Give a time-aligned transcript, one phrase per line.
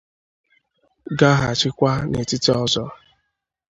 [1.19, 2.83] gaghachikwa n'etiti ọzọ